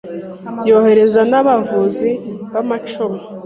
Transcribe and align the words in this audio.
yohereza 0.67 1.21
n’abavuzi 1.31 2.09
b’amacumu 2.51 3.19